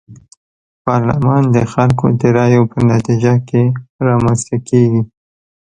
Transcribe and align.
پارلمان 0.85 1.43
د 1.55 1.57
خلکو 1.73 2.05
د 2.19 2.21
رايو 2.37 2.61
په 2.71 2.79
نتيجه 2.91 3.33
کي 3.47 3.63
رامنځته 4.07 4.55
کيږي. 4.69 5.01